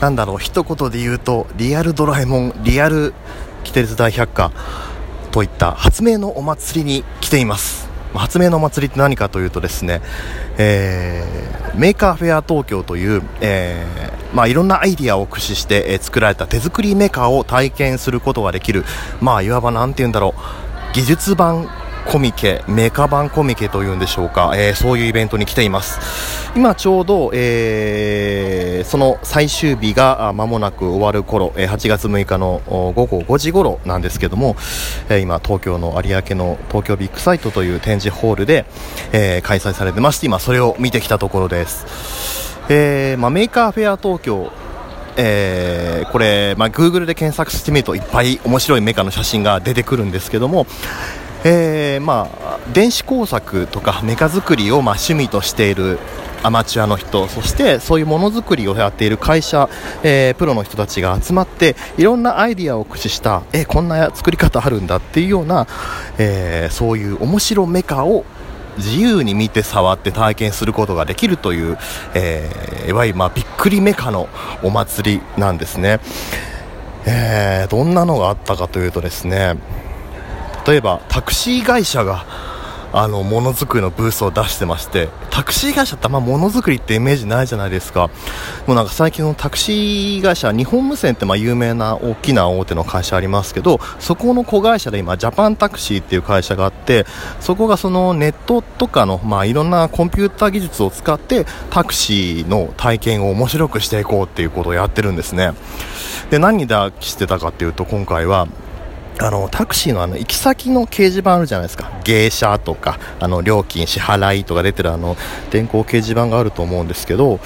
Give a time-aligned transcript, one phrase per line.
[0.00, 3.14] なんだろう一言で言うとリアルドラえもんリアル
[3.64, 4.52] キテレツ大百科
[5.30, 7.86] といった発明のお祭りに来ています。
[8.14, 10.00] 発明のお祭りって何かというとですね、
[10.56, 18.84] えー、メーカーフェア東京という、えー、まあ、いろんなアイディアを駆使して、え、作られた手作りメーカーを体験することができる、
[19.20, 21.68] まあ、いわば何て言うんだろう技術版
[22.08, 26.50] コミケ、メカ版コミケというんでしょうか、えー、そういうイベントに来ています。
[26.56, 34.56] 今ちょうど、えー、その最終日が間もなく終わる頃、8月6日の午後5時頃なんですけども、
[35.20, 38.64] 今東京の有明の東京ビッグサイトという展示ホールで、
[39.12, 42.56] えー、開催されてまして、今それを見てきたところです。
[42.68, 44.50] えーまあ、メーカーフェア東京
[45.16, 50.66] えー、これ、まあ、Google で検索してみるといっぱい面白いメカの写真が出てくるんですけども、
[51.48, 56.00] えー、まあ、電子工作とかメカ作りをま趣味としている
[56.42, 59.68] アマチュアの人そしてそういうものづくりをやっている会社、
[60.02, 65.68] えー、プロの人たちが集まっていろんなアイディアを駆使したえこんな作り方あるんだっていうような、
[66.18, 68.24] えー、そういう面白メカを
[68.78, 71.78] 自由に見て触って体験することができるという、
[72.14, 74.28] えー、いわゆるまあびっくりメカの
[74.64, 76.00] お祭りなんですね、
[77.06, 79.54] えー、どんなのがあったかというとですね
[80.66, 82.24] 例えばタクシー会社が
[82.92, 88.08] あのものづくりのブースを出してましてタクシー会社ってあんまものづくりってイメージないじゃないですか。
[88.66, 97.04] もうなんか最近のタクシー会社日本無線ってまあ有名な大きな大手の会社ありますけどそこの子会社で今ジャパンタクシーっていう会社があって
[97.40, 105.52] そこがそのネットとかのまあいろんなコンピューター技術を使ってタクシーの体験を面白くしていこうっていうことをやってるんですね。
[106.30, 108.48] で何でしてたかっていうと今回は
[109.18, 111.90] あのタクシーのあの行き先の掲示板あるじゃないですか。
[112.04, 115.16] 芸者とかあの料金支払いとか出てるあの
[115.50, 117.40] 電光掲示板があると思うんですけど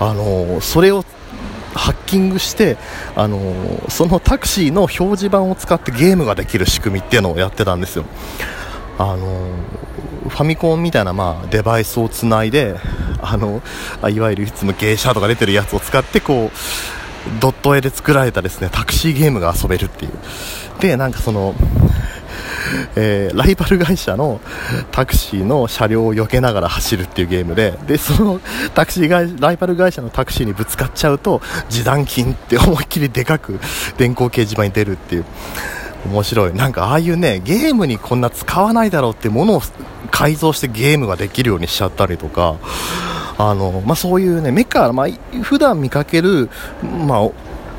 [0.00, 1.04] あのそれを
[1.74, 2.76] ハッキングして
[3.16, 3.38] あの
[3.88, 8.04] そのタクシーの表示板を使ってゲームができる仕組みっていうのをやってたんですよ。
[8.98, 9.48] あの
[10.28, 12.76] ファミコンみたいな、まあ、デバイスをつないで
[13.20, 13.62] あの
[14.08, 17.01] いわゆるいつも芸者とか出てるやつを使ってこう
[17.40, 20.12] ドット絵で作られたですねタクシーゲームが遊べるっていう。
[20.80, 21.54] でなんかその
[22.96, 24.40] えー、ライバル会社の
[24.92, 28.40] タクシーの車両を避けながら走るっていうゲームででその
[28.74, 33.60] タクシー会ライバル会社のタクシーにぶつかっちゃうと示談金って思いっきりでかく
[33.98, 35.24] 電光掲示板に出るっていう。
[36.06, 36.54] 面白い。
[36.54, 39.62] なんかああいうねゲームにこんな使わないだろうってものを
[40.10, 42.56] 改造してゲームができるようにしちゃったりとか
[43.38, 45.06] あの、まあ、そういうねメカ、まあ、
[45.42, 46.48] 普段見かける、
[47.06, 47.30] まあ、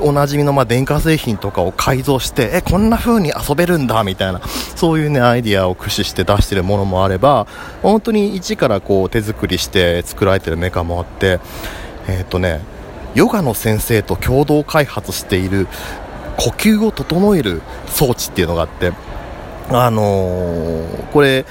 [0.00, 4.40] おなじみのま電化製品とかを改造してえこんな風に遊べるんだみたいな
[4.76, 7.46] そういうねアイディアを駆使して出してるものもあれば
[7.82, 11.38] 本当に一からこう手作りして作られてるメカもあって
[12.08, 12.60] えっ、ー、とね
[13.14, 15.68] ヨガの先生と共同開発している
[16.36, 18.92] 呼吸を整える装置っていうのがあって
[19.68, 21.44] あのー、これ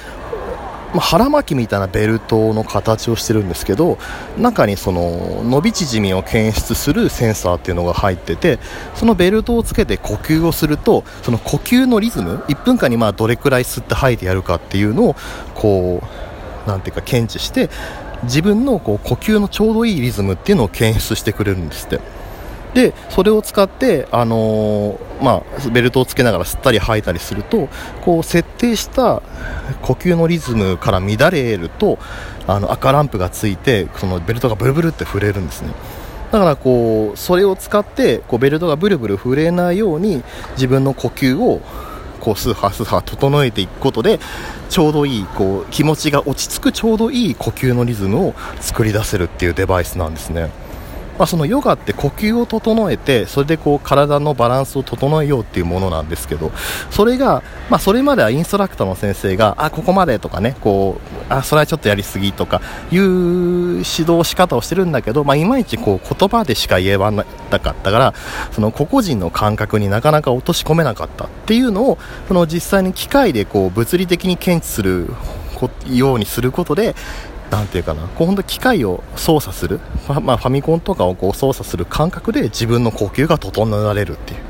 [0.92, 3.98] まあ、腹巻きみたいなベルトの形をしてるんですけど
[4.38, 8.58] 中にその伸び縮みを検出するセンサーっていうのが入ってて
[8.94, 15.16] そのベルトをつけて呼吸をするとその呼吸のリズム1分間にまあどれくらい吸って吐いてやるかっていうのを
[15.54, 16.02] こ
[16.66, 17.70] うなんていうか検知して
[18.24, 22.21] 自分のこう呼吸のちょうどいいリズムっていうのを検出してくれるんですって。
[22.74, 27.68] でそれを使って、あのー、まあ、ベルトをつけながら吸ったり吐いたりすると
[28.04, 29.22] こう設定した
[29.82, 31.98] 呼吸のリズムから乱れると
[32.46, 35.72] あの赤ランプがついてそのベルトがブルブルって震えるんですね
[36.32, 41.60] だからこうそれを使ってこうベルトがブルブル震えないように自分の呼吸を
[42.20, 44.18] こうスーハースーハー整えていくことで
[44.70, 50.50] ちょうどいいこう気持ちが落ち着くちょうどいい呼吸のリズムを作り出せるっていうデバイスなんですね。
[51.22, 56.50] まあ、そのヨガって呼吸を整えてそれでこう体のバランスを整えようっていうものなんですけど
[56.90, 60.98] それが、まあ、それまではインストラクターの先生があここまでとかねこ
[61.30, 62.60] うあそれはちょっとやりすぎとか
[62.90, 67.24] いう指導し方をしてるんだけど、まあ、いまいちこう言葉でしか言えな
[67.60, 68.14] かったから
[68.50, 75.08] その個々人の感覚になかなか落とし込めなかったっていうのをその実際に機械でこう物理的に検知する
[75.86, 76.96] ようにすることで
[77.52, 79.78] なんていうかな、こう本当機械を操作する、
[80.08, 84.40] まあ、ファミコンとかをこう操作する感覚で自分の呼吸が整えられるっていう。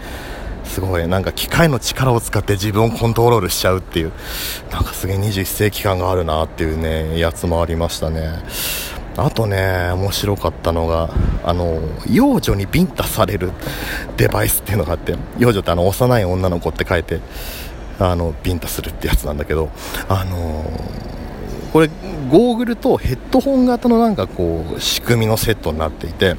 [0.65, 4.13] すごいなんか機械の力を使って自分をコントロールしちゃうっていう。
[4.71, 8.31] なんかすげえ21世紀感があるなっていうねやつもありましたね。
[9.17, 11.11] あとね面白かったのが
[11.45, 13.53] あの幼女にビンタされる
[14.17, 17.21] デバイスっていうのがあって幼女ってあの幼い女の子って書いて
[17.99, 19.69] あのビンタするってやつなんだけど
[20.09, 20.65] あの
[21.73, 21.89] これ
[22.31, 26.37] ゴーグルとヘッドホン型のなんかこう仕組みのセットになっていて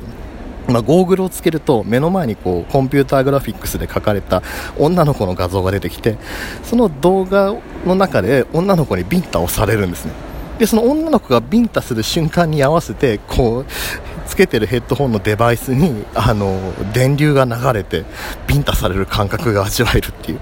[0.67, 4.41] まあ、ゴーグルをつけると目の前にこうコンピューターグラフィックスで描かれた
[4.77, 6.17] 女の子の画像が出てきて
[6.63, 7.53] その動画
[7.85, 10.13] の中で女の子にビンタをされるんですね。
[10.59, 13.65] でその女の子がビンタする瞬間に合わせてこう
[14.27, 16.57] つけてるヘッドホンのデバイスにあの
[16.93, 18.05] 電流が流れて
[18.47, 20.39] ビンタされる感覚が味わえるっていう。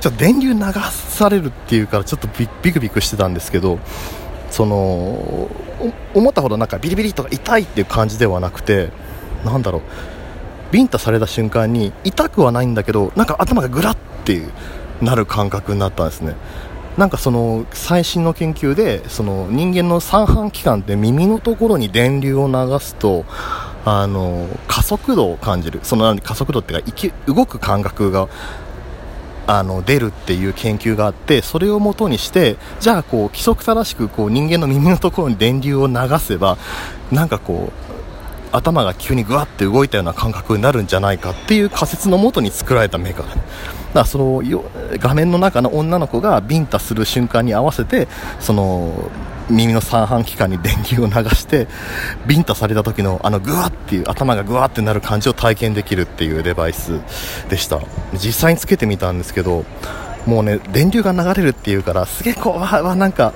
[0.00, 2.28] ちょっと電流流されるっていうからちょっと
[2.62, 3.78] ビクビクしてたんですけど
[4.52, 5.48] その
[6.14, 8.90] 思ったほどなんかビリビリとか痛いっていう感じではなくて
[9.44, 9.82] なんだろう。
[10.70, 14.50] ビンタされた瞬間に痛くはないんだけどなんか頭がぐらっていう
[15.02, 16.34] なる感覚になったんですね。
[16.96, 23.24] なんかその最新の研究でその人間の三半規管って耳のところに電流を流すと
[23.84, 25.80] あの加速度を感じる。
[25.82, 28.28] その加速度っていうか動く感覚が
[29.46, 36.58] あの出るっていう研究があってそれをもとにしてじゃあこう規則正しくこう人間の耳のところに電流を流せば
[37.10, 43.38] なんかこう頭が急にぐわって動いたような感覚になるんじゃないかっていう仮説のもとに作られたメーカー
[43.94, 44.42] だその
[44.98, 48.08] 画面の中の女の子がビンタする瞬間に合わせて
[48.40, 49.10] その
[49.50, 51.68] 耳の三半規管に電流を流して
[52.26, 57.00] ビンタされた時のあのグワっていう頭がグワってなる感じを体験できるっていうデバイス
[57.48, 57.80] でした。
[58.14, 59.64] 実際につけてみたんですけど
[60.26, 63.34] もうね電流が流れるっていうからすげえこうわわなんか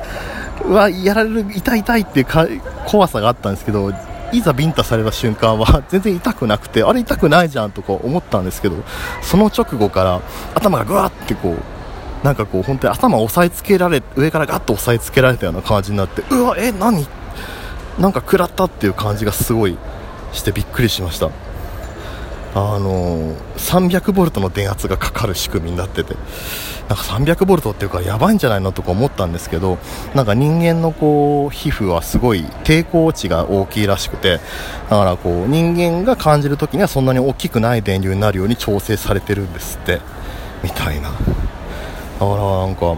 [0.65, 2.47] うわやられる痛い痛いっていうか
[2.87, 3.93] 怖さがあったんですけど
[4.33, 8.77] いざビンタされた瞬間は 全然痛くなくてあれ痛くないじゃんとか思ったんですけど
[9.23, 10.21] その直後から
[10.55, 17.07] 頭がぐわってこうなんかこう本当に頭を押さえつけられ上からガッと押さえつけられたような感じになってうわえ何？
[17.99, 19.79] なんか食らったっていう感じがすごい
[20.33, 21.31] してびっくりしました。
[22.59, 26.17] あの300ボルトの電圧がかかる仕組みになってて。
[26.89, 29.77] なんか300ボルトっていうかやばいんじゃないのとか思ったんですけど
[30.15, 34.41] なんか人間のこう皮膚はすごい抵抗値が大きいらしくて。
[34.89, 40.01] だからこう人間が感じる時にはそんなに大きくない電流になるように調整されてるんですって。
[40.63, 41.11] みたいな。
[41.11, 41.19] だか
[42.21, 42.97] らなんか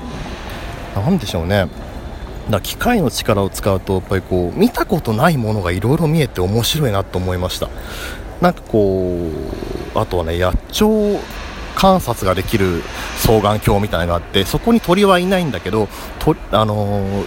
[0.95, 1.67] なんでしょうね。
[2.51, 7.69] だ機械の力を使うとやっぱりこう見たことないものがいろいろ見えて面白いなと思いました。
[8.41, 9.31] なんかこ
[9.95, 11.19] うあとはね野鳥
[11.75, 12.83] 観察ができる
[13.21, 15.89] 双眼鏡みたいなのがあってそこに鳥はいないんだけど
[16.19, 17.27] とあのー、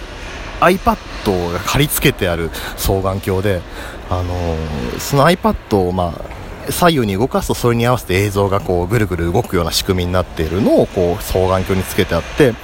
[0.60, 3.62] iPad が貼り付けてある双眼鏡で、
[4.10, 6.20] あのー、その iPad を、まあ、
[6.70, 12.54] 左右に動かすとそれに合わせて映像がこうぐるぐる動くような仕組みになっているのをこう双眼鏡につけてあって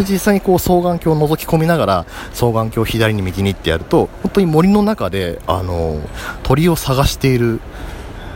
[0.00, 2.02] 実際にこう双眼鏡を覗き込みながら
[2.32, 6.00] 双眼鏡を左に右にってやると本当に森の中で、あの
[6.42, 7.60] 鳥を探している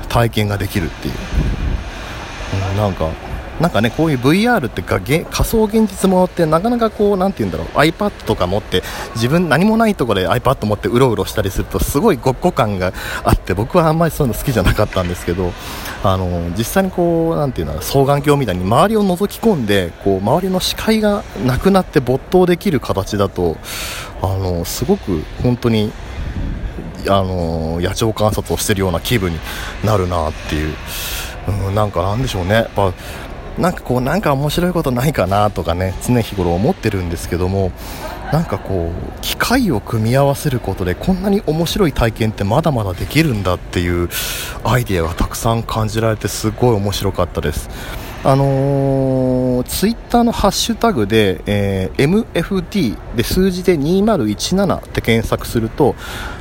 [0.09, 1.15] 体験ができるっていう、
[2.70, 3.11] うん、なんか
[3.61, 8.83] なんかねこういう VR ってか仮想現実ものってなかなかこうなんて言うんだろう iPad とか持って
[9.15, 12.93] 自分何もないところで iPad 持ってうろうろしたりするとすごいごっこ感が
[13.25, 15.53] あって僕はあんまりそういうの好きじゃなかったんですけど
[16.03, 23.57] あの実際にこうなんていうんだろう双眼鏡みたいに周りを覗き込んでこう周りの視界がなくなって没頭できる形だと
[24.23, 25.93] あのすごく本当に
[27.09, 29.39] あの野鳥観察をしているような気分に
[29.85, 30.75] なるなっていう、
[31.67, 32.55] うん、なんかなんでしょうね。
[32.55, 32.93] やっぱ
[33.59, 37.71] なんかこうなんか面白いことないかなとかね常日頃思ってるんですけども
[38.33, 44.09] なんかこう機械を組み合わせることでこんなに面白い体験ってまだまだできるんだっていう
[44.65, 47.69] アイデアがたくさん感じられてすごい面白かったです。
[48.24, 55.96] あのー、ツイッターのハッシュタグで、えー、MFT で数字で2017って検索すると、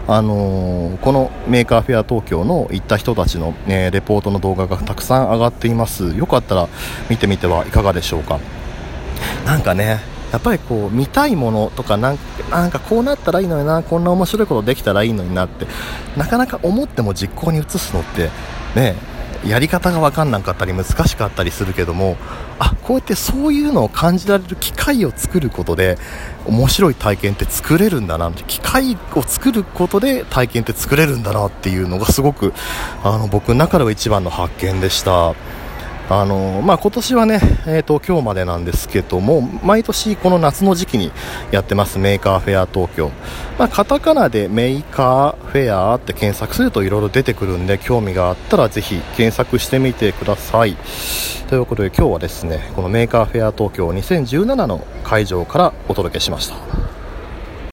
[0.07, 6.15] あのー、このメーカーフェア東京の行った人たちの、ね、レポートの動画がたくさん上がっています。
[6.15, 6.69] よかったら
[7.09, 8.39] 見てみてはいかがでしょうか。
[9.45, 9.99] なんかね
[10.31, 12.17] やっぱりこう見たいものとかなん
[12.69, 15.65] かこうなったらいいのになこんな面白いことできたらいいのになって
[16.15, 18.29] なかなか思っても実行に移すのって
[18.75, 18.95] ね
[19.45, 22.17] やり方が分かんなかったり難しかったりするけども
[22.59, 25.97] あこうやってそういうのを感じられる機会を作ることで
[26.45, 32.53] 面白い体験って作れるんだな機会を作ることで体験って作れるんだなっていうのがすごく
[33.03, 35.33] あの僕の中では一番の発見でした。
[36.13, 41.09] あのまあ、今年はね、えーと、今日までなんですけども毎年この夏の時期に
[41.51, 43.11] やってますメーカーフェア東京、
[43.57, 50.75] まあ、カタカナでメーカーフェアって検索するといろいろ出てくるんで興味があったらぜひ検索してみてください。
[51.47, 57.00] ということで今日はですねこのメーカーフェア東京2017の会場からお届けしました。